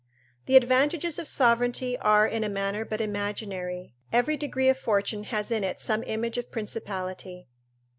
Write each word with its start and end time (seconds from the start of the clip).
The 0.47 0.55
advantages 0.55 1.19
of 1.19 1.27
sovereignty 1.27 1.95
are 1.99 2.25
in 2.25 2.43
a 2.43 2.49
manner 2.49 2.83
but 2.83 3.01
imaginary: 3.01 3.93
every 4.11 4.35
degree 4.35 4.67
of 4.67 4.79
fortune 4.79 5.25
has 5.25 5.51
in 5.51 5.63
it 5.63 5.79
some 5.79 6.03
image 6.07 6.39
of 6.39 6.49
principality. 6.51 7.47